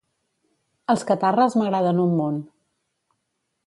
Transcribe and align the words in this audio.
Els 0.93 1.05
Catarres 1.11 1.59
m'agraden 1.61 2.03
un 2.07 2.19
munt. 2.23 2.45